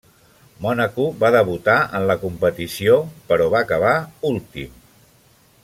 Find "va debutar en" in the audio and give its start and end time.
1.23-2.07